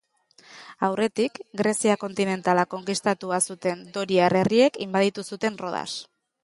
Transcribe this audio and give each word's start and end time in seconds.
Aurretik 0.87 1.35
Grezia 1.61 1.97
kontinentala 2.05 2.65
konkistatua 2.73 3.41
zuten 3.51 3.85
doriar 3.99 4.39
herriek 4.43 4.85
inbaditu 4.89 5.31
zuten 5.35 5.63
Rodas. 5.67 5.89